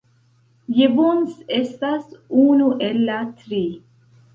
[0.77, 2.11] Jevons estas
[2.49, 3.67] unu el la tri.